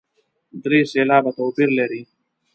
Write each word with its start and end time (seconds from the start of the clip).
درې 0.63 0.79
سېلابه 0.91 1.31
توپیر 1.37 1.69
لري. 1.79 2.01